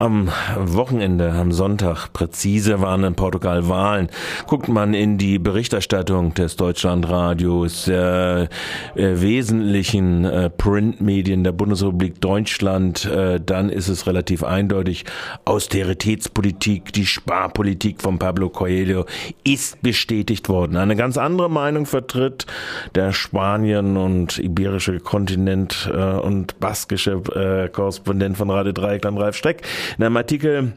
Am 0.00 0.30
Wochenende, 0.56 1.32
am 1.32 1.50
Sonntag, 1.50 2.12
präzise 2.12 2.80
waren 2.80 3.02
in 3.02 3.16
Portugal 3.16 3.68
Wahlen. 3.68 4.10
Guckt 4.46 4.68
man 4.68 4.94
in 4.94 5.18
die 5.18 5.40
Berichterstattung 5.40 6.34
des 6.34 6.54
Deutschlandradios, 6.54 7.86
der 7.86 8.48
äh, 8.94 9.20
wesentlichen 9.20 10.24
äh, 10.24 10.50
Printmedien 10.50 11.42
der 11.42 11.50
Bundesrepublik 11.50 12.20
Deutschland, 12.20 13.06
äh, 13.06 13.40
dann 13.44 13.70
ist 13.70 13.88
es 13.88 14.06
relativ 14.06 14.44
eindeutig, 14.44 15.04
Austeritätspolitik, 15.44 16.92
die 16.92 17.04
Sparpolitik 17.04 18.00
von 18.00 18.20
Pablo 18.20 18.50
Coelho 18.50 19.04
ist 19.42 19.82
bestätigt 19.82 20.48
worden. 20.48 20.76
Eine 20.76 20.94
ganz 20.94 21.18
andere 21.18 21.50
Meinung 21.50 21.86
vertritt 21.86 22.46
der 22.94 23.12
Spanien 23.12 23.96
und 23.96 24.38
iberische 24.38 25.00
Kontinent 25.00 25.90
äh, 25.92 25.98
und 25.98 26.60
baskische 26.60 27.20
äh, 27.34 27.68
Korrespondent 27.68 28.36
von 28.36 28.48
Radio 28.48 28.70
Dreieckland, 28.70 29.18
Ralf 29.18 29.34
Streck. 29.34 29.62
In 29.96 30.04
einem 30.04 30.16
Artikel 30.16 30.72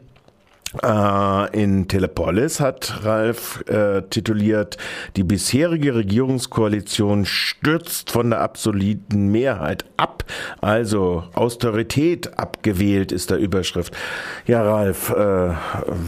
äh, 0.82 1.62
in 1.62 1.86
Telepolis 1.86 2.60
hat 2.60 3.04
Ralf 3.04 3.62
äh, 3.68 4.02
tituliert, 4.08 4.78
die 5.16 5.22
bisherige 5.22 5.94
Regierungskoalition 5.94 7.26
stürzt 7.26 8.10
von 8.10 8.30
der 8.30 8.40
absoluten 8.40 9.30
Mehrheit 9.30 9.84
ab, 9.98 10.24
also 10.60 11.24
Austerität 11.34 12.38
abgewählt 12.38 13.12
ist 13.12 13.30
der 13.30 13.38
Überschrift. 13.38 13.94
Ja, 14.46 14.62
Ralf, 14.62 15.10
äh, 15.10 15.54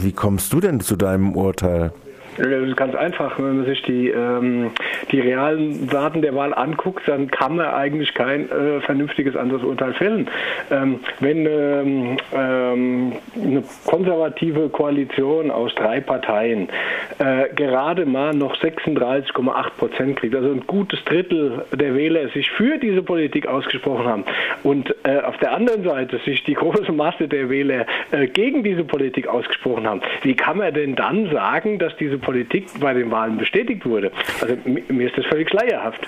wie 0.01 0.13
kommst 0.13 0.51
du 0.51 0.59
denn 0.59 0.79
zu 0.79 0.95
deinem 0.95 1.35
Urteil? 1.35 1.93
Das 2.37 2.47
ist 2.47 2.77
ganz 2.77 2.95
einfach. 2.95 3.37
Wenn 3.37 3.57
man 3.57 3.65
sich 3.65 3.81
die, 3.83 4.09
ähm, 4.09 4.71
die 5.11 5.19
realen 5.19 5.87
Daten 5.87 6.21
der 6.21 6.35
Wahl 6.35 6.53
anguckt, 6.53 7.07
dann 7.07 7.31
kann 7.31 7.55
man 7.55 7.67
eigentlich 7.67 8.13
kein 8.13 8.49
äh, 8.49 8.81
vernünftiges 8.81 9.35
anderes 9.35 9.63
Urteil 9.63 9.93
fällen. 9.93 10.27
Ähm, 10.71 10.99
wenn 11.19 11.45
ähm, 11.45 12.17
ähm 12.33 13.13
eine 13.35 13.63
konservative 13.85 14.69
Koalition 14.69 15.51
aus 15.51 15.73
drei 15.75 15.99
Parteien 15.99 16.69
äh, 17.19 17.49
gerade 17.55 18.05
mal 18.05 18.33
noch 18.33 18.55
36,8 18.57 19.69
Prozent 19.77 20.19
kriegt, 20.19 20.35
also 20.35 20.51
ein 20.51 20.65
gutes 20.67 21.03
Drittel 21.05 21.65
der 21.71 21.95
Wähler 21.95 22.27
sich 22.29 22.49
für 22.51 22.77
diese 22.77 23.03
Politik 23.03 23.47
ausgesprochen 23.47 24.05
haben 24.05 24.23
und 24.63 24.95
äh, 25.03 25.19
auf 25.19 25.37
der 25.37 25.53
anderen 25.53 25.83
Seite 25.83 26.19
sich 26.25 26.43
die 26.43 26.53
große 26.53 26.91
Masse 26.91 27.27
der 27.27 27.49
Wähler 27.49 27.85
äh, 28.11 28.27
gegen 28.27 28.63
diese 28.63 28.83
Politik 28.83 29.27
ausgesprochen 29.27 29.87
haben, 29.87 30.01
wie 30.23 30.35
kann 30.35 30.57
man 30.57 30.73
denn 30.73 30.95
dann 30.95 31.31
sagen, 31.31 31.79
dass 31.79 31.95
diese 31.97 32.17
Politik 32.25 32.67
bei 32.79 32.93
den 32.93 33.11
Wahlen 33.11 33.37
bestätigt 33.37 33.85
wurde. 33.85 34.11
Also 34.41 34.55
mir 34.65 35.07
ist 35.07 35.17
das 35.17 35.25
völlig 35.27 35.49
schleierhaft. 35.49 36.01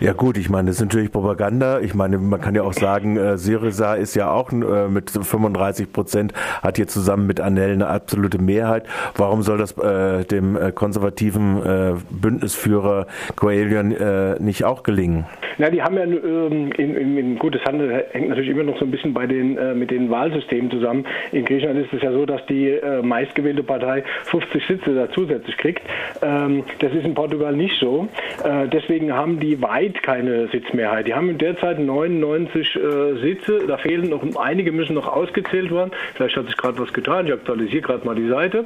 Ja 0.00 0.12
gut, 0.12 0.36
ich 0.36 0.50
meine, 0.50 0.66
das 0.66 0.76
ist 0.76 0.82
natürlich 0.82 1.12
Propaganda. 1.12 1.80
Ich 1.80 1.94
meine, 1.94 2.18
man 2.18 2.40
kann 2.40 2.54
ja 2.54 2.62
auch 2.62 2.72
sagen, 2.72 3.16
äh, 3.16 3.38
Syriza 3.38 3.94
ist 3.94 4.14
ja 4.14 4.30
auch 4.30 4.52
äh, 4.52 4.88
mit 4.88 5.10
35 5.10 5.92
Prozent, 5.92 6.34
hat 6.62 6.76
hier 6.76 6.88
zusammen 6.88 7.26
mit 7.26 7.40
Anel 7.40 7.72
eine 7.72 7.86
absolute 7.86 8.38
Mehrheit. 8.38 8.84
Warum 9.16 9.42
soll 9.42 9.58
das 9.58 9.78
äh, 9.78 10.24
dem 10.24 10.56
äh, 10.56 10.72
konservativen 10.72 11.62
äh, 11.64 11.92
Bündnisführer 12.10 13.06
Coelion 13.36 13.92
äh, 13.92 14.40
nicht 14.40 14.64
auch 14.64 14.82
gelingen? 14.82 15.26
Na, 15.58 15.68
die 15.68 15.82
haben 15.82 15.96
ja 15.96 16.04
ähm, 16.04 16.72
in, 16.76 16.96
in, 16.96 17.18
in 17.18 17.38
gutes 17.38 17.62
Handel 17.64 18.04
hängt 18.12 18.30
natürlich 18.30 18.48
immer 18.50 18.62
noch 18.62 18.78
so 18.78 18.84
ein 18.86 18.90
bisschen 18.90 19.12
bei 19.12 19.26
den 19.26 19.58
äh, 19.58 19.74
mit 19.74 19.90
den 19.90 20.10
Wahlsystemen 20.10 20.70
zusammen. 20.70 21.06
In 21.32 21.44
Griechenland 21.44 21.84
ist 21.84 21.92
es 21.92 22.02
ja 22.02 22.12
so, 22.12 22.24
dass 22.24 22.44
die 22.46 22.68
äh, 22.68 23.02
meistgewählte 23.02 23.62
Partei 23.62 24.02
50 24.24 24.66
Sitze 24.66 24.94
da 24.94 25.10
zusätzlich 25.10 25.56
kriegt. 25.60 25.82
Ähm, 26.22 26.64
das 26.80 26.92
ist 26.92 27.04
in 27.04 27.14
Portugal 27.14 27.54
nicht 27.54 27.78
so. 27.78 28.08
Äh, 28.42 28.68
deswegen 28.68 29.12
haben 29.12 29.38
die 29.38 29.60
weit 29.62 30.02
keine 30.02 30.48
Sitzmehrheit. 30.48 31.06
Die 31.06 31.14
haben 31.14 31.38
derzeit 31.38 31.78
99 31.78 32.76
äh, 32.76 33.14
Sitze. 33.20 33.66
Da 33.66 33.76
fehlen 33.76 34.08
noch 34.08 34.22
einige, 34.36 34.72
müssen 34.72 34.94
noch 34.94 35.06
ausgezählt 35.06 35.70
werden. 35.70 35.92
Vielleicht 36.14 36.36
hat 36.36 36.46
sich 36.46 36.56
gerade 36.56 36.78
was 36.78 36.92
getan. 36.92 37.26
Ich 37.26 37.32
aktualisiere 37.32 37.82
gerade 37.82 38.06
mal 38.06 38.14
die 38.14 38.28
Seite. 38.28 38.64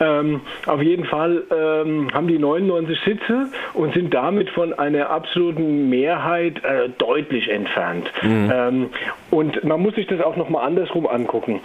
Ähm, 0.00 0.40
auf 0.66 0.80
jeden 0.80 1.04
Fall 1.04 1.42
ähm, 1.50 2.08
haben 2.12 2.28
die 2.28 2.38
99 2.38 2.98
Sitze 3.04 3.48
und 3.74 3.92
sind 3.94 4.14
damit 4.14 4.50
von 4.50 4.72
einer 4.72 5.10
absoluten 5.10 5.90
Mehrheit 5.90 6.62
äh, 6.64 6.88
deutlich 6.98 7.50
entfernt. 7.50 8.10
Mhm. 8.22 8.52
Ähm, 8.52 8.90
und 9.30 9.64
man 9.64 9.80
muss 9.80 9.94
sich 9.94 10.06
das 10.06 10.20
auch 10.20 10.36
nochmal 10.36 10.66
andersrum 10.66 11.06
angucken. 11.06 11.60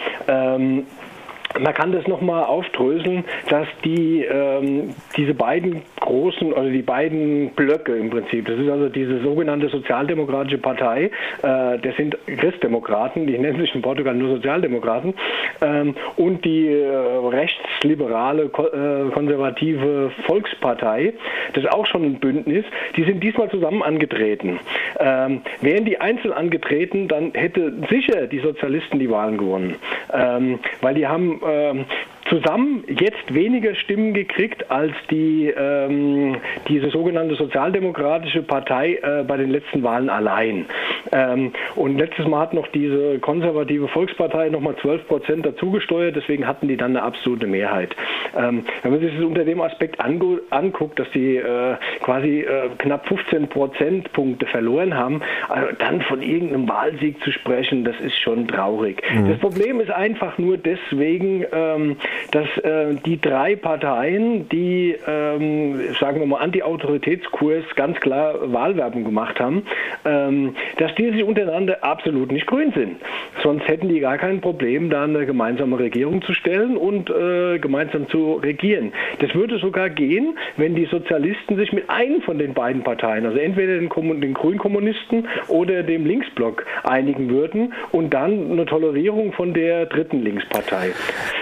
Man 1.60 1.74
kann 1.74 1.92
das 1.92 2.06
nochmal 2.08 2.44
aufdröseln, 2.44 3.24
dass 3.50 3.68
die 3.84 4.24
ähm, 4.24 4.94
diese 5.16 5.34
beiden 5.34 5.82
großen, 6.02 6.54
also 6.54 6.70
die 6.70 6.82
beiden 6.82 7.52
Blöcke 7.52 7.96
im 7.96 8.10
Prinzip, 8.10 8.46
das 8.46 8.60
ist 8.60 8.70
also 8.70 8.90
diese 8.90 9.22
sogenannte 9.22 9.70
Sozialdemokratische 9.70 10.58
Partei, 10.58 11.06
äh, 11.06 11.10
das 11.42 11.96
sind 11.98 12.18
Christdemokraten, 12.26 13.26
die 13.26 13.38
nennen 13.38 13.60
sich 13.60 13.74
in 13.74 13.82
Portugal 13.82 14.16
nur 14.16 14.36
Sozialdemokraten, 14.36 15.14
ähm, 15.62 15.96
und 16.18 16.44
die 16.44 16.68
äh, 16.68 16.88
rechtsliberale, 16.88 18.50
ko 18.50 18.66
äh, 18.68 19.12
konservative 19.12 20.12
Volkspartei, 20.26 21.14
das 21.54 21.64
ist 21.64 21.72
auch 21.72 21.86
schon 21.86 22.04
ein 22.04 22.20
Bündnis, 22.20 22.66
die 22.98 23.04
sind 23.04 23.24
diesmal 23.24 23.50
zusammen 23.50 23.82
angetreten. 23.82 24.60
Ähm, 25.00 25.42
wären 25.62 25.86
die 25.86 26.00
einzeln 26.02 26.34
angetreten, 26.34 27.08
dann 27.08 27.32
hätte 27.34 27.74
sicher 27.90 28.28
die 28.28 28.40
Sozialisten 28.40 29.00
die 29.00 29.10
Wahlen 29.10 29.38
gewonnen, 29.38 29.76
ähm, 30.14 30.60
weil 30.82 30.96
die 30.96 31.08
haben 31.08 31.40
ähm, 31.46 31.86
zusammen 32.30 32.84
jetzt 32.88 33.34
weniger 33.34 33.76
Stimmen 33.76 34.14
gekriegt 34.14 34.70
als 34.72 34.94
die 35.10 35.48
ähm, 35.48 36.38
diese 36.68 36.90
sogenannte 36.90 37.36
sozialdemokratische 37.36 38.42
Partei 38.42 38.96
äh, 38.96 39.24
bei 39.24 39.38
den 39.38 39.52
letzten 39.52 39.84
Wahlen 39.84 40.10
allein. 40.10 40.66
Ähm, 41.12 41.52
und 41.76 41.98
letztes 41.98 42.28
Mal 42.28 42.42
hat 42.42 42.54
noch 42.54 42.68
diese 42.68 43.20
konservative 43.20 43.88
Volkspartei 43.88 44.50
nochmal 44.50 44.76
12 44.78 45.08
Prozent 45.08 45.46
dazugesteuert, 45.46 46.16
deswegen 46.16 46.48
hatten 46.48 46.68
die 46.68 46.78
dann 46.78 46.96
eine 46.96 47.04
absolute 47.04 47.48
Mehrheit. 47.48 47.96
Ähm, 48.38 48.64
wenn 48.82 48.92
man 48.92 49.00
sich 49.00 49.14
das 49.16 49.24
unter 49.24 49.44
dem 49.44 49.62
Aspekt 49.62 50.00
anguckt, 50.00 51.00
dass 51.00 51.10
die 51.12 51.38
äh, 51.38 51.76
quasi 52.02 52.42
äh, 52.42 52.70
knapp 52.78 53.08
15 53.08 53.48
Prozentpunkte 53.48 54.46
verloren 54.46 54.96
haben, 54.96 55.22
also 55.50 55.68
dann 55.78 56.02
von 56.02 56.22
irgendeinem 56.22 56.68
Wahlsieg 56.68 57.22
zu 57.24 57.32
sprechen, 57.32 57.84
das 57.84 58.00
ist 58.00 58.20
schon 58.20 58.48
traurig. 58.48 59.02
Mhm. 59.14 59.30
Das 59.30 59.40
Problem 59.40 59.80
ist 59.80 59.92
einfach 59.92 60.38
nur 60.38 60.58
deswegen, 60.58 61.46
ähm, 61.52 61.98
dass 62.32 62.48
äh, 62.64 62.96
die 63.06 63.20
drei 63.20 63.56
Parteien, 63.56 64.50
die, 64.50 64.96
ähm, 65.08 65.80
sagen 66.00 66.20
wir 66.20 66.28
mal, 66.28 66.40
Anti-Autoritätskurs 66.40 67.64
ganz 67.76 68.00
klar 68.00 68.52
Wahlwerbung 68.54 69.04
gemacht 69.04 69.40
haben, 69.40 69.64
ähm, 70.06 70.56
dass 70.78 70.95
die 70.98 71.12
sich 71.12 71.24
untereinander 71.24 71.84
absolut 71.84 72.32
nicht 72.32 72.48
grün 72.48 72.72
sind. 72.74 72.98
Sonst 73.44 73.68
hätten 73.68 73.90
die 73.90 74.00
gar 74.00 74.18
kein 74.18 74.42
Problem, 74.42 74.90
da 74.90 75.04
eine 75.04 75.26
gemeinsame 75.26 75.78
Regierung 75.80 76.22
zu 76.22 76.34
stellen 76.34 76.78
und 76.78 77.10
äh, 77.10 77.60
gemeinsam 77.60 78.10
zu 78.10 78.36
regieren. 78.36 78.94
Das 79.20 79.34
würde 79.34 79.60
sogar 79.60 79.90
gehen, 79.90 80.38
wenn 80.58 80.76
die 80.76 80.86
Sozialisten 80.86 81.58
sich 81.58 81.72
mit 81.72 81.90
einem 81.90 82.22
von 82.22 82.38
den 82.38 82.54
beiden 82.54 82.84
Parteien, 82.84 83.26
also 83.26 83.38
entweder 83.38 83.78
den, 83.78 83.90
den 84.22 84.34
Grünkommunisten 84.34 85.28
oder 85.48 85.84
dem 85.84 86.06
Linksblock 86.06 86.66
einigen 86.84 87.30
würden 87.30 87.74
und 87.92 88.14
dann 88.14 88.52
eine 88.52 88.66
Tolerierung 88.66 89.34
von 89.34 89.54
der 89.54 89.86
dritten 89.86 90.24
Linkspartei. 90.24 90.92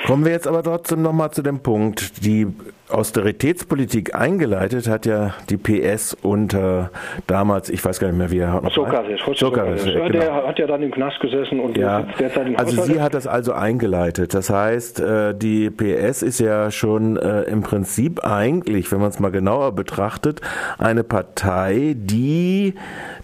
Kommen 0.06 0.25
wir 0.25 0.31
jetzt 0.31 0.47
aber 0.47 0.64
trotzdem 0.64 1.02
nochmal 1.02 1.31
zu 1.31 1.41
dem 1.41 1.62
Punkt, 1.62 2.25
die 2.25 2.47
Austeritätspolitik 2.90 4.14
eingeleitet 4.14 4.88
hat 4.88 5.06
ja 5.06 5.34
die 5.50 5.58
PS 5.58 6.16
unter 6.22 6.91
damals, 7.28 7.70
ich 7.70 7.84
weiß 7.84 8.00
gar 8.00 8.08
nicht 8.08 8.18
mehr, 8.18 8.30
wie 8.30 8.40
er. 8.40 8.62
Sokaris. 8.72 9.20
Sokaris. 9.43 9.85
Ja, 9.85 10.07
genau. 10.07 10.09
Der 10.09 10.47
hat 10.47 10.59
ja 10.59 10.67
dann 10.67 10.81
im 10.81 10.91
Knast 10.91 11.19
gesessen 11.19 11.59
und 11.59 11.77
ja. 11.77 12.05
derzeit 12.19 12.47
im 12.47 12.57
Also 12.57 12.81
sie 12.83 13.01
hat 13.01 13.13
das 13.13 13.27
also 13.27 13.53
eingeleitet. 13.53 14.33
Das 14.33 14.49
heißt, 14.49 14.99
äh, 14.99 15.35
die 15.35 15.69
PS 15.69 16.21
ist 16.21 16.39
ja 16.39 16.71
schon 16.71 17.17
äh, 17.17 17.41
im 17.43 17.61
Prinzip 17.61 18.23
eigentlich, 18.23 18.91
wenn 18.91 18.99
man 18.99 19.09
es 19.09 19.19
mal 19.19 19.31
genauer 19.31 19.73
betrachtet, 19.73 20.41
eine 20.77 21.03
Partei, 21.03 21.95
die 21.97 22.75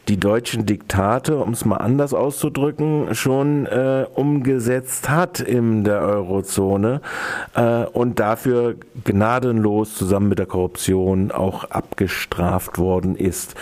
die 0.09 0.19
deutschen 0.19 0.65
Diktate, 0.65 1.37
um 1.37 1.53
es 1.53 1.65
mal 1.65 1.77
anders 1.77 2.15
auszudrücken, 2.15 3.13
schon 3.13 3.67
äh, 3.67 4.05
umgesetzt 4.15 5.09
hat 5.09 5.39
in 5.39 5.83
der 5.83 6.01
Eurozone 6.01 7.01
äh, 7.55 7.83
und 7.85 8.19
dafür 8.19 8.75
gnadenlos 9.05 9.95
zusammen 9.95 10.29
mit 10.29 10.39
der 10.39 10.47
Korruption 10.47 11.31
auch 11.31 11.65
abgestraft 11.65 12.79
worden 12.79 13.15
ist. 13.15 13.55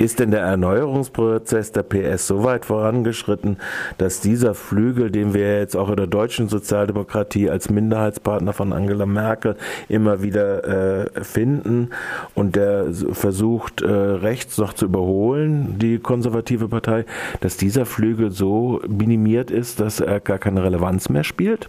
Ist 0.00 0.18
denn 0.18 0.32
der 0.32 0.40
Erneuerungsprozess 0.40 1.70
der 1.70 1.84
PS 1.84 2.01
so 2.26 2.44
weit 2.44 2.64
vorangeschritten, 2.64 3.58
dass 3.98 4.20
dieser 4.20 4.54
Flügel, 4.54 5.10
den 5.10 5.34
wir 5.34 5.58
jetzt 5.58 5.76
auch 5.76 5.90
in 5.90 5.96
der 5.96 6.06
deutschen 6.06 6.48
Sozialdemokratie 6.48 7.50
als 7.50 7.70
Minderheitspartner 7.70 8.52
von 8.52 8.72
Angela 8.72 9.06
Merkel 9.06 9.56
immer 9.88 10.22
wieder 10.22 11.04
äh, 11.04 11.24
finden 11.24 11.90
und 12.34 12.56
der 12.56 12.86
versucht, 13.12 13.82
äh, 13.82 13.90
rechts 13.90 14.58
noch 14.58 14.72
zu 14.72 14.86
überholen, 14.86 15.78
die 15.78 15.98
konservative 15.98 16.68
Partei, 16.68 17.04
dass 17.40 17.56
dieser 17.56 17.86
Flügel 17.86 18.30
so 18.30 18.80
minimiert 18.86 19.50
ist, 19.50 19.80
dass 19.80 20.00
er 20.00 20.20
gar 20.20 20.38
keine 20.38 20.62
Relevanz 20.62 21.08
mehr 21.08 21.24
spielt? 21.24 21.68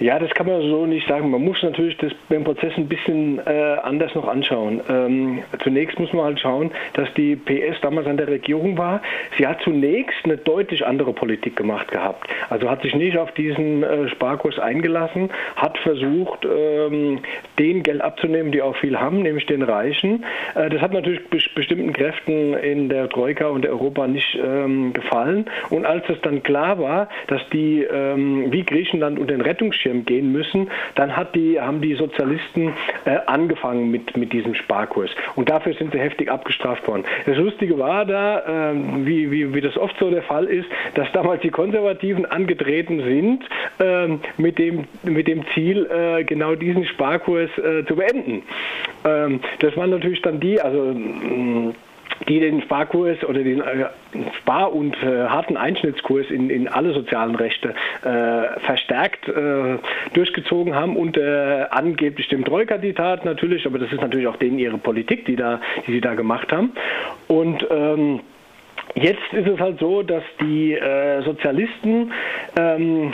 Ja, 0.00 0.18
das 0.18 0.30
kann 0.34 0.48
man 0.48 0.60
so 0.62 0.86
nicht 0.86 1.06
sagen. 1.06 1.30
Man 1.30 1.42
muss 1.44 1.62
natürlich 1.62 1.96
das, 1.98 2.12
den 2.28 2.42
Prozess 2.42 2.72
ein 2.76 2.88
bisschen 2.88 3.38
äh, 3.46 3.76
anders 3.82 4.12
noch 4.16 4.26
anschauen. 4.26 4.80
Ähm, 4.88 5.42
zunächst 5.62 6.00
muss 6.00 6.12
man 6.12 6.24
halt 6.24 6.40
schauen, 6.40 6.72
dass 6.94 7.12
die 7.14 7.36
PS 7.36 7.80
damals 7.80 8.08
an 8.08 8.16
der 8.16 8.26
Regierung 8.26 8.76
war. 8.76 9.00
Sie 9.38 9.46
hat 9.46 9.60
zunächst 9.62 10.24
eine 10.24 10.36
deutlich 10.36 10.84
andere 10.84 11.12
Politik 11.12 11.54
gemacht 11.54 11.92
gehabt. 11.92 12.28
Also 12.50 12.68
hat 12.68 12.82
sich 12.82 12.94
nicht 12.96 13.16
auf 13.16 13.30
diesen 13.32 13.84
äh, 13.84 14.08
Sparkurs 14.08 14.58
eingelassen, 14.58 15.30
hat 15.54 15.78
versucht, 15.78 16.44
ähm, 16.44 17.20
den 17.60 17.84
Geld 17.84 18.00
abzunehmen, 18.00 18.50
die 18.50 18.62
auch 18.62 18.76
viel 18.76 18.98
haben, 18.98 19.22
nämlich 19.22 19.46
den 19.46 19.62
Reichen. 19.62 20.24
Äh, 20.56 20.70
das 20.70 20.80
hat 20.80 20.92
natürlich 20.92 21.24
be 21.28 21.38
bestimmten 21.54 21.92
Kräften 21.92 22.54
in 22.54 22.88
der 22.88 23.08
Troika 23.08 23.48
und 23.48 23.62
der 23.62 23.72
Europa 23.72 24.06
nicht 24.06 24.38
ähm, 24.42 24.92
gefallen. 24.92 25.46
Und 25.70 25.84
als 25.84 26.08
es 26.08 26.20
dann 26.22 26.42
klar 26.42 26.78
war, 26.78 27.08
dass 27.28 27.46
die 27.50 27.82
ähm, 27.82 28.50
wie 28.50 28.64
Griechenland 28.64 29.18
und 29.18 29.30
den 29.30 29.40
Rettungsschirm 29.40 29.83
Bildschirm 29.84 30.04
gehen 30.04 30.32
müssen, 30.32 30.70
dann 30.94 31.16
hat 31.16 31.34
die, 31.34 31.60
haben 31.60 31.80
die 31.80 31.94
Sozialisten 31.94 32.72
äh, 33.04 33.18
angefangen 33.26 33.90
mit, 33.90 34.16
mit 34.16 34.32
diesem 34.32 34.54
Sparkurs. 34.54 35.10
Und 35.36 35.48
dafür 35.48 35.74
sind 35.74 35.92
sie 35.92 35.98
heftig 35.98 36.30
abgestraft 36.30 36.86
worden. 36.88 37.04
Das 37.26 37.36
Lustige 37.36 37.78
war 37.78 38.04
da, 38.04 38.72
äh, 38.72 38.74
wie, 39.04 39.30
wie, 39.30 39.54
wie 39.54 39.60
das 39.60 39.76
oft 39.76 39.96
so 39.98 40.10
der 40.10 40.22
Fall 40.22 40.46
ist, 40.46 40.68
dass 40.94 41.10
damals 41.12 41.42
die 41.42 41.50
Konservativen 41.50 42.26
angetreten 42.26 43.02
sind 43.02 43.44
äh, 43.78 44.18
mit, 44.38 44.58
dem, 44.58 44.84
mit 45.02 45.28
dem 45.28 45.44
Ziel, 45.54 45.86
äh, 45.86 46.24
genau 46.24 46.54
diesen 46.54 46.86
Sparkurs 46.86 47.50
äh, 47.58 47.84
zu 47.84 47.96
beenden. 47.96 48.42
Ähm, 49.04 49.40
das 49.60 49.76
waren 49.76 49.90
natürlich 49.90 50.22
dann 50.22 50.40
die, 50.40 50.60
also 50.60 50.94
die 52.28 52.40
den 52.40 52.62
Sparkurs 52.62 53.22
oder 53.24 53.42
den 53.42 53.60
äh, 53.60 53.86
Spar- 54.38 54.72
und 54.72 54.96
äh, 55.02 55.26
harten 55.28 55.56
Einschnittskurs 55.56 56.30
in, 56.30 56.50
in 56.50 56.68
alle 56.68 56.92
sozialen 56.92 57.34
Rechte 57.34 57.74
äh, 58.02 58.60
verstärkt 58.60 59.28
äh, 59.28 59.78
durchgezogen 60.14 60.74
haben 60.74 60.96
und 60.96 61.16
äh, 61.16 61.66
angeblich 61.70 62.28
dem 62.28 62.44
Troika-Diktat 62.44 63.24
natürlich, 63.24 63.66
aber 63.66 63.78
das 63.78 63.92
ist 63.92 64.00
natürlich 64.00 64.26
auch 64.26 64.36
denen 64.36 64.58
ihre 64.58 64.78
Politik, 64.78 65.26
die, 65.26 65.36
da, 65.36 65.60
die 65.86 65.92
sie 65.92 66.00
da 66.00 66.14
gemacht 66.14 66.52
haben. 66.52 66.72
Und 67.28 67.66
ähm, 67.70 68.20
Jetzt 68.96 69.32
ist 69.32 69.48
es 69.48 69.58
halt 69.58 69.80
so, 69.80 70.02
dass 70.02 70.22
die 70.40 70.78
Sozialisten 71.24 72.12
ähm, 72.56 73.12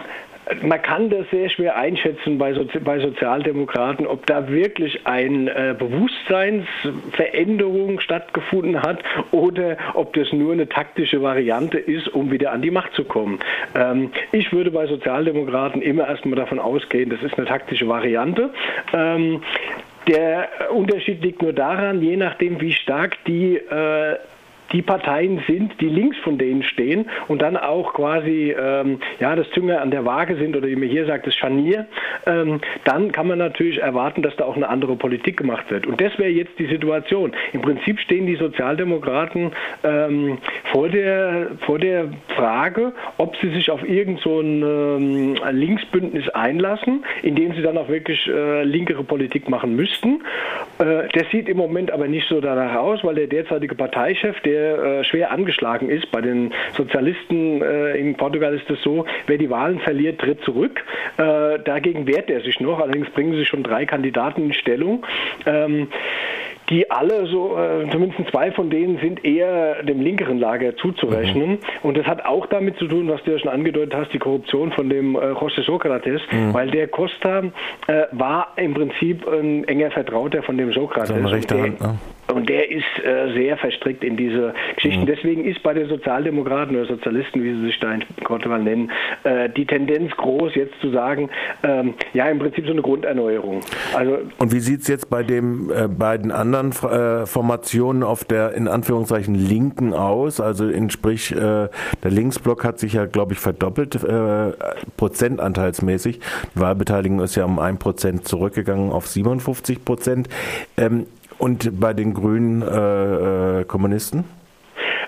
man 0.63 0.81
kann 0.83 1.11
das 1.11 1.29
sehr 1.31 1.51
schwer 1.51 1.77
einschätzen 1.77 2.39
bei, 2.39 2.55
Sozi 2.55 2.81
bei 2.81 2.99
Sozialdemokraten, 3.01 4.07
ob 4.07 4.25
da 4.27 4.49
wirklich 4.49 5.07
eine 5.07 5.51
äh, 5.51 5.75
Bewusstseinsveränderung 5.79 8.01
stattgefunden 8.01 8.83
hat 8.83 8.99
oder 9.31 9.77
ob 9.95 10.15
das 10.15 10.33
nur 10.33 10.53
eine 10.53 10.69
taktische 10.69 11.23
Variante 11.23 11.79
ist, 11.79 12.09
um 12.09 12.31
wieder 12.31 12.53
an 12.53 12.63
die 12.63 12.71
Macht 12.71 12.95
zu 12.95 13.05
kommen. 13.05 13.41
Ähm, 13.75 14.13
ich 14.33 14.53
würde 14.53 14.71
bei 14.71 14.87
Sozialdemokraten 14.87 15.83
immer 15.83 16.09
erstmal 16.09 16.37
davon 16.37 16.59
ausgehen, 16.59 17.11
das 17.11 17.23
ist 17.23 17.37
eine 17.39 17.47
taktische 17.47 17.87
Variante. 17.89 18.51
Ähm, 18.93 19.43
der 20.09 20.49
Unterschied 20.73 21.23
liegt 21.23 21.43
nur 21.43 21.53
daran, 21.53 22.03
je 22.03 22.17
nachdem, 22.17 22.61
wie 22.61 22.73
stark 22.73 23.23
die 23.27 23.57
äh, 23.57 24.17
die 24.73 24.83
Parteien 24.83 25.43
sind, 25.47 25.81
die 25.81 25.89
links 25.89 26.17
von 26.19 26.39
denen 26.39 26.63
stehen 26.63 27.07
und 27.29 27.43
dann 27.43 27.57
auch 27.57 27.93
quasi 27.95 28.55
ähm, 28.59 29.01
ja, 29.19 29.35
das 29.35 29.51
Zünger 29.51 29.81
an 29.81 29.91
der 29.91 30.05
Waage 30.05 30.37
sind 30.37 30.57
oder 30.57 30.69
wie 30.69 30.77
man 30.77 30.89
hier 30.89 31.07
sagt, 31.07 31.27
das 31.27 31.35
Scharnier, 31.35 31.87
ähm, 32.27 32.61
dann 32.85 33.13
kann 33.13 33.27
man 33.27 33.39
natürlich 33.39 33.79
erwarten, 33.79 34.23
dass 34.23 34.37
da 34.37 34.45
auch 34.45 34.57
eine 34.57 34.69
andere 34.69 34.97
Politik 34.97 35.37
gemacht 35.37 35.71
wird. 35.71 35.87
Und 35.87 36.01
das 36.01 36.17
wäre 36.19 36.31
jetzt 36.31 36.59
die 36.59 36.67
Situation. 36.67 37.33
Im 37.53 37.63
Prinzip 37.63 37.99
stehen 38.01 38.27
die 38.27 38.37
Sozialdemokraten 38.37 39.53
ähm, 39.85 40.39
vor, 40.73 40.89
der, 40.89 41.49
vor 41.67 41.79
der 41.79 42.09
Frage, 42.37 42.93
ob 43.19 43.37
sie 43.37 43.51
sich 43.51 43.71
auf 43.71 43.87
irgend 43.89 44.21
so 44.21 44.41
ein 44.41 44.63
ähm, 44.63 45.37
Linksbündnis 45.51 46.29
einlassen, 46.31 47.05
indem 47.23 47.55
sie 47.55 47.63
dann 47.63 47.77
auch 47.77 47.89
wirklich 47.89 48.27
äh, 48.29 48.65
linkere 48.65 49.03
Politik 49.03 49.49
machen 49.49 49.75
müssten. 49.75 50.23
Äh, 50.79 51.09
das 51.13 51.29
sieht 51.31 51.49
im 51.49 51.57
Moment 51.57 51.91
aber 51.91 52.07
nicht 52.07 52.29
so 52.29 52.41
danach 52.41 52.77
aus, 52.77 53.03
weil 53.03 53.15
der 53.15 53.27
derzeitige 53.27 53.75
Parteichef, 53.75 54.39
der 54.41 54.60
äh, 54.61 55.05
schwer 55.05 55.31
angeschlagen 55.31 55.89
ist. 55.89 56.11
Bei 56.11 56.21
den 56.21 56.53
Sozialisten 56.77 57.63
äh, 57.63 57.97
in 57.97 58.17
Portugal 58.17 58.55
ist 58.55 58.69
es 58.71 58.83
so, 58.83 59.05
wer 59.27 59.39
die 59.39 59.51
Wahlen 59.51 59.81
verliert, 59.81 60.21
tritt 60.21 60.43
zurück. 60.43 60.85
Äh, 61.17 61.59
dagegen 61.65 62.07
wehrt 62.07 62.31
er 62.31 62.41
sich 62.41 62.61
noch. 62.61 62.81
Allerdings 62.81 63.11
bringen 63.11 63.35
sich 63.35 63.49
schon 63.49 63.63
drei 63.63 63.87
Kandidaten 63.87 64.45
in 64.45 64.53
Stellung. 64.53 65.07
Ähm, 65.47 65.89
die 66.71 66.89
alle 66.91 67.27
so, 67.27 67.57
äh, 67.57 67.91
zumindest 67.91 68.31
zwei 68.31 68.53
von 68.53 68.71
denen 68.71 68.99
sind 68.99 69.25
eher 69.25 69.83
dem 69.83 70.01
linkeren 70.01 70.39
Lager 70.39 70.77
zuzurechnen. 70.77 71.51
Mhm. 71.51 71.59
Und 71.83 71.97
das 71.97 72.07
hat 72.07 72.25
auch 72.25 72.47
damit 72.47 72.79
zu 72.79 72.87
tun, 72.87 73.09
was 73.09 73.23
du 73.25 73.33
ja 73.33 73.39
schon 73.39 73.51
angedeutet 73.51 73.95
hast, 73.95 74.13
die 74.13 74.19
Korruption 74.19 74.71
von 74.73 74.89
dem 74.89 75.17
äh, 75.17 75.33
José 75.33 75.65
Sokrates, 75.65 76.21
mhm. 76.31 76.55
weil 76.55 76.71
der 76.71 76.87
Costa 76.87 77.43
äh, 77.89 78.05
war 78.13 78.53
im 78.57 78.75
Prinzip 78.75 79.27
ein 79.27 79.65
enger 79.65 79.91
Vertrauter 79.91 80.43
von 80.43 80.57
dem 80.57 80.73
Sokrates. 80.73 81.09
So 81.09 81.15
eine 81.15 81.31
rechte 81.31 81.61
Hand, 81.61 81.81
ne? 81.81 81.99
Und 82.33 82.49
der 82.49 82.71
ist 82.71 82.85
äh, 83.05 83.33
sehr 83.35 83.57
verstrickt 83.57 84.05
in 84.05 84.17
diese 84.17 84.55
Geschichten. 84.75 85.03
Mhm. 85.03 85.07
Deswegen 85.07 85.45
ist 85.45 85.63
bei 85.63 85.75
den 85.75 85.89
Sozialdemokraten 85.89 86.77
oder 86.77 86.87
Sozialisten, 86.87 87.43
wie 87.43 87.55
sie 87.55 87.67
sich 87.67 87.79
da 87.81 87.93
in 87.93 88.05
Portugal 88.25 88.63
nennen, 88.63 88.91
äh, 89.25 89.49
die 89.49 89.67
Tendenz 89.67 90.13
groß, 90.17 90.55
jetzt 90.55 90.75
zu 90.81 90.91
sagen, 90.91 91.31
ähm, 91.63 91.95
ja, 92.13 92.29
im 92.29 92.39
Prinzip 92.39 92.67
so 92.67 92.73
eine 92.73 92.83
Grunderneuerung. 92.83 93.61
Also, 93.95 94.19
Und 94.39 94.53
wie 94.53 94.61
sieht 94.61 94.83
es 94.83 94.89
jetzt 94.89 95.11
bei 95.11 95.23
den 95.23 95.71
äh, 95.71 95.89
beiden 95.89 96.31
anderen 96.31 96.71
äh, 96.71 97.27
Formationen 97.27 98.03
auf 98.03 98.25
der 98.25 98.53
in 98.55 98.69
Anführungszeichen 98.69 99.35
Linken 99.35 99.93
aus? 99.93 100.41
Also 100.41 100.69
in, 100.69 100.91
sprich, 100.91 101.33
äh, 101.33 101.37
der 101.37 102.11
Linksblock 102.11 102.65
hat 102.65 102.79
sich 102.79 102.95
ja, 102.95 103.07
glaube 103.07 103.33
ich, 103.33 103.39
verdoppelt, 103.39 104.03
äh, 104.03 104.53
prozentanteilsmäßig. 104.97 106.21
Die 106.55 106.61
Wahlbeteiligung 106.61 107.21
ist 107.21 107.37
ja 107.37 107.45
um 107.45 107.59
ein 107.59 107.79
Prozent 107.79 108.27
zurückgegangen 108.27 108.93
auf 108.93 109.07
57 109.07 109.85
Prozent. 109.85 110.29
Ähm, 110.77 111.07
und 111.41 111.81
bei 111.81 111.95
den 111.95 112.15
grünen 112.15 112.63
äh, 112.63 113.61
äh, 113.61 113.65
Kommunisten? 113.65 114.25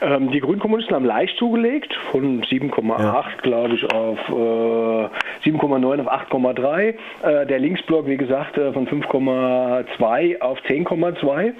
Ähm, 0.03 0.31
die 0.33 0.41
Grünen 0.41 0.59
Kommunisten 0.59 0.97
haben 0.97 1.05
leicht 1.05 1.37
zugelegt, 1.39 1.95
von 2.11 2.43
7,8 2.43 3.01
ja. 3.01 3.25
glaube 3.43 3.75
ich 3.75 3.85
auf 3.93 4.19
äh, 4.29 5.49
7,9 5.49 6.01
auf 6.01 6.13
8,3. 6.31 6.95
Äh, 7.23 7.47
der 7.47 7.59
Linksblock, 7.61 8.07
wie 8.07 8.17
gesagt, 8.17 8.59
äh, 8.59 8.73
von 8.73 8.89
5,2 8.89 10.41
auf 10.41 10.59
10,2. 10.63 11.53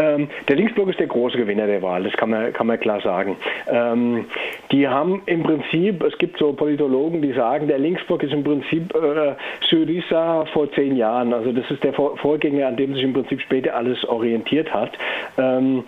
Ähm, 0.00 0.28
der 0.48 0.56
Linksblock 0.56 0.88
ist 0.88 1.00
der 1.00 1.08
große 1.08 1.36
Gewinner 1.36 1.66
der 1.66 1.82
Wahl, 1.82 2.04
das 2.04 2.12
kann 2.12 2.30
man, 2.30 2.52
kann 2.52 2.68
man 2.68 2.78
klar 2.78 3.00
sagen. 3.00 3.36
Ähm, 3.68 4.26
die 4.70 4.86
haben 4.86 5.22
im 5.26 5.42
Prinzip, 5.42 6.02
es 6.04 6.16
gibt 6.18 6.38
so 6.38 6.52
Politologen, 6.52 7.22
die 7.22 7.32
sagen, 7.32 7.66
der 7.66 7.78
Linksblock 7.78 8.22
ist 8.22 8.32
im 8.32 8.44
Prinzip 8.44 8.94
äh, 8.94 9.34
Syriza 9.68 10.44
vor 10.52 10.70
zehn 10.72 10.96
Jahren. 10.96 11.34
Also 11.34 11.50
das 11.52 11.68
ist 11.70 11.82
der 11.82 11.92
Vorgänger, 11.92 12.68
an 12.68 12.76
dem 12.76 12.94
sich 12.94 13.02
im 13.02 13.12
Prinzip 13.12 13.40
später 13.40 13.74
alles 13.74 14.04
orientiert 14.04 14.72
hat. 14.72 14.92
Ähm, 15.38 15.84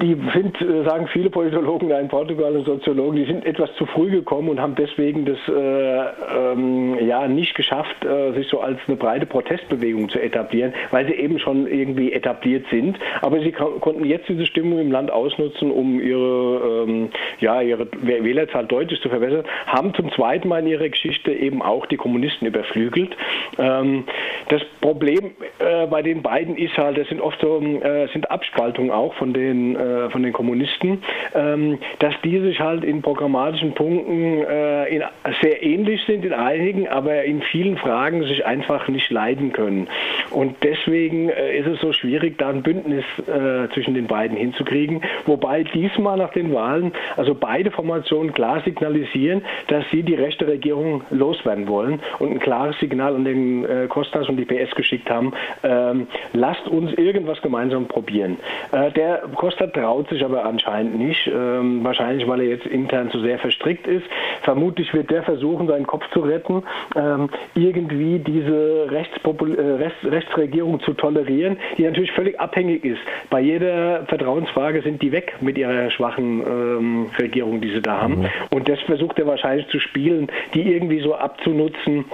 die 0.00 0.16
sind, 0.32 0.60
äh, 0.60 0.84
sagen 0.84 1.06
viele 1.08 1.30
Politologen 1.30 1.90
in 1.90 2.08
Portugal 2.08 2.56
und 2.56 2.64
Soziologen, 2.64 3.16
die 3.16 3.24
sind 3.24 3.44
etwas 3.46 3.74
zu 3.76 3.86
früh 3.86 4.10
gekommen 4.10 4.48
und 4.48 4.60
haben 4.60 4.74
deswegen 4.74 5.24
das 5.24 5.38
äh, 5.48 6.52
ähm, 6.52 6.98
ja 7.06 7.28
nicht 7.28 7.54
geschafft, 7.54 8.04
äh, 8.04 8.32
sich 8.32 8.48
so 8.48 8.60
als 8.60 8.78
eine 8.86 8.96
breite 8.96 9.26
Protestbewegung 9.26 10.08
zu 10.08 10.18
etablieren, 10.20 10.72
weil 10.90 11.06
sie 11.06 11.14
eben 11.14 11.38
schon 11.38 11.66
irgendwie 11.66 12.12
etabliert 12.12 12.66
sind. 12.70 12.98
Aber 13.22 13.40
sie 13.40 13.52
konnten 13.52 14.04
jetzt 14.04 14.28
diese 14.28 14.46
Stimmung 14.46 14.80
im 14.80 14.90
Land 14.90 15.10
ausnutzen, 15.10 15.70
um 15.70 16.00
ihre, 16.00 16.84
ähm, 16.86 17.10
ja, 17.40 17.60
ihre 17.60 17.86
Wählerzahl 18.02 18.66
deutlich 18.66 19.00
zu 19.00 19.08
verbessern, 19.08 19.44
haben 19.66 19.94
zum 19.94 20.10
zweiten 20.12 20.48
Mal 20.48 20.60
in 20.60 20.68
ihrer 20.68 20.88
Geschichte 20.88 21.32
eben 21.32 21.62
auch 21.62 21.86
die 21.86 21.96
Kommunisten 21.96 22.46
überflügelt. 22.46 23.16
Ähm, 23.58 24.04
das 24.48 24.62
Problem 24.80 25.32
äh, 25.58 25.86
bei 25.86 26.02
den 26.02 26.22
beiden 26.22 26.56
ist 26.56 26.76
halt, 26.76 26.98
das 26.98 27.08
sind 27.08 27.20
oft 27.20 27.40
so 27.40 27.60
äh, 27.60 28.08
sind 28.12 28.30
Abspaltungen 28.30 28.90
auch 28.90 29.14
von 29.14 29.32
den 29.32 29.76
äh, 29.84 30.10
von 30.10 30.22
den 30.22 30.32
Kommunisten, 30.32 31.02
ähm, 31.34 31.78
dass 31.98 32.14
die 32.22 32.38
sich 32.40 32.60
halt 32.60 32.84
in 32.84 33.02
programmatischen 33.02 33.74
Punkten 33.74 34.42
äh, 34.42 34.86
in, 34.88 35.02
sehr 35.42 35.62
ähnlich 35.62 36.02
sind 36.06 36.24
in 36.24 36.32
einigen, 36.32 36.88
aber 36.88 37.24
in 37.24 37.42
vielen 37.42 37.76
Fragen 37.76 38.24
sich 38.24 38.46
einfach 38.46 38.88
nicht 38.88 39.10
leiden 39.10 39.52
können. 39.52 39.88
Und 40.30 40.56
deswegen 40.62 41.28
äh, 41.28 41.58
ist 41.58 41.66
es 41.66 41.80
so 41.80 41.92
schwierig, 41.92 42.38
da 42.38 42.48
ein 42.48 42.62
Bündnis 42.62 43.04
äh, 43.26 43.68
zwischen 43.72 43.94
den 43.94 44.06
beiden 44.06 44.36
hinzukriegen. 44.36 45.02
Wobei 45.26 45.64
diesmal 45.64 46.18
nach 46.18 46.32
den 46.32 46.52
Wahlen, 46.52 46.92
also 47.16 47.34
beide 47.34 47.70
Formationen 47.70 48.32
klar 48.32 48.62
signalisieren, 48.64 49.42
dass 49.68 49.84
sie 49.90 50.02
die 50.02 50.14
rechte 50.14 50.46
Regierung 50.46 51.02
loswerden 51.10 51.68
wollen 51.68 52.00
und 52.18 52.32
ein 52.32 52.38
klares 52.40 52.78
Signal 52.78 53.14
an 53.14 53.24
den 53.24 53.64
äh, 53.64 53.86
Kostas 53.88 54.28
und 54.28 54.36
die 54.36 54.44
PS 54.44 54.74
geschickt 54.74 55.10
haben, 55.10 55.32
ähm, 55.62 56.06
lasst 56.32 56.66
uns 56.68 56.92
irgendwas 56.94 57.40
gemeinsam 57.42 57.86
probieren. 57.86 58.38
Der 58.72 59.22
Costa 59.34 59.66
traut 59.74 60.08
sich 60.08 60.24
aber 60.24 60.44
anscheinend 60.44 60.98
nicht, 60.98 61.26
ähm, 61.26 61.84
wahrscheinlich 61.84 62.26
weil 62.26 62.40
er 62.40 62.46
jetzt 62.46 62.66
intern 62.66 63.10
zu 63.10 63.20
sehr 63.20 63.38
verstrickt 63.38 63.86
ist. 63.86 64.06
Vermutlich 64.42 64.92
wird 64.94 65.10
der 65.10 65.22
versuchen, 65.22 65.66
seinen 65.66 65.86
Kopf 65.86 66.08
zu 66.12 66.20
retten, 66.20 66.62
ähm, 66.96 67.28
irgendwie 67.54 68.18
diese 68.18 68.86
Rechtspopul 68.90 69.58
äh, 69.58 69.62
Rechts 69.84 70.04
Rechtsregierung 70.04 70.80
zu 70.80 70.94
tolerieren, 70.94 71.58
die 71.76 71.82
natürlich 71.82 72.12
völlig 72.12 72.38
abhängig 72.40 72.84
ist. 72.84 73.00
Bei 73.30 73.40
jeder 73.40 74.04
Vertrauensfrage 74.06 74.82
sind 74.82 75.02
die 75.02 75.12
weg 75.12 75.34
mit 75.40 75.58
ihrer 75.58 75.90
schwachen 75.90 76.40
ähm, 76.40 77.06
Regierung, 77.18 77.60
die 77.60 77.70
sie 77.70 77.82
da 77.82 78.00
haben. 78.00 78.20
Mhm. 78.20 78.26
Und 78.50 78.68
das 78.68 78.80
versucht 78.80 79.18
er 79.18 79.26
wahrscheinlich 79.26 79.66
zu 79.68 79.80
spielen, 79.80 80.28
die 80.54 80.72
irgendwie 80.72 81.00
so 81.00 81.14
abzunutzen 81.14 82.04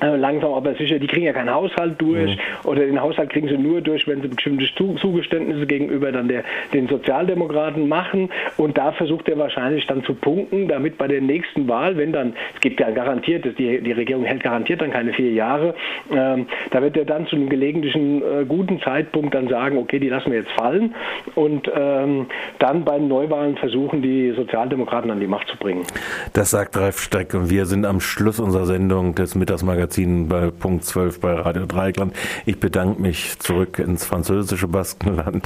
langsam 0.00 0.52
aber 0.52 0.74
sicher, 0.74 0.98
die 0.98 1.06
kriegen 1.06 1.26
ja 1.26 1.32
keinen 1.32 1.52
Haushalt 1.52 2.00
durch 2.00 2.36
mhm. 2.36 2.68
oder 2.68 2.84
den 2.84 3.00
Haushalt 3.00 3.30
kriegen 3.30 3.48
sie 3.48 3.56
nur 3.56 3.80
durch, 3.80 4.06
wenn 4.06 4.20
sie 4.20 4.28
bestimmte 4.28 4.66
Zugeständnisse 4.74 5.66
gegenüber 5.66 6.12
dann 6.12 6.28
der, 6.28 6.44
den 6.72 6.88
Sozialdemokraten 6.88 7.88
machen 7.88 8.30
und 8.56 8.76
da 8.76 8.92
versucht 8.92 9.28
er 9.28 9.38
wahrscheinlich 9.38 9.86
dann 9.86 10.04
zu 10.04 10.14
punkten, 10.14 10.68
damit 10.68 10.98
bei 10.98 11.08
der 11.08 11.20
nächsten 11.20 11.66
Wahl, 11.68 11.96
wenn 11.96 12.12
dann, 12.12 12.34
es 12.54 12.60
gibt 12.60 12.80
ja 12.80 12.90
garantiert, 12.90 13.44
die, 13.58 13.80
die 13.80 13.92
Regierung 13.92 14.24
hält 14.24 14.42
garantiert 14.42 14.82
dann 14.82 14.90
keine 14.90 15.12
vier 15.12 15.32
Jahre, 15.32 15.74
ähm, 16.10 16.46
da 16.70 16.82
wird 16.82 16.96
er 16.96 17.04
dann 17.04 17.26
zu 17.26 17.36
einem 17.36 17.48
gelegentlichen 17.48 18.22
äh, 18.22 18.44
guten 18.46 18.80
Zeitpunkt 18.80 19.34
dann 19.34 19.48
sagen, 19.48 19.78
okay, 19.78 19.98
die 19.98 20.08
lassen 20.08 20.30
wir 20.30 20.40
jetzt 20.40 20.52
fallen 20.52 20.94
und 21.34 21.70
ähm, 21.74 22.26
dann 22.58 22.84
bei 22.84 22.98
den 22.98 23.08
Neuwahlen 23.08 23.56
versuchen, 23.56 24.02
die 24.02 24.32
Sozialdemokraten 24.36 25.10
an 25.10 25.20
die 25.20 25.26
Macht 25.26 25.48
zu 25.48 25.56
bringen. 25.56 25.84
Das 26.34 26.50
sagt 26.50 26.76
Ralf 26.76 26.98
Streck 27.00 27.32
und 27.34 27.48
wir 27.50 27.64
sind 27.64 27.86
am 27.86 28.00
Schluss 28.00 28.38
unserer 28.40 28.66
Sendung 28.66 29.14
des 29.14 29.34
Mittagsmagazins 29.34 29.85
Magazin 29.86 30.26
bei 30.26 30.50
Punkt 30.50 30.84
12 30.84 31.20
bei 31.20 31.34
Radio 31.34 31.64
Dreieckland. 31.64 32.12
Ich 32.44 32.58
bedanke 32.58 33.00
mich 33.00 33.38
zurück 33.38 33.78
ins 33.78 34.04
französische 34.04 34.66
Baskenland 34.66 35.44